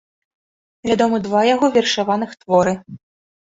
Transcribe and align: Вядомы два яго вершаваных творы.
Вядомы 0.91 1.17
два 1.27 1.43
яго 1.53 1.71
вершаваных 1.77 2.35
творы. 2.43 2.77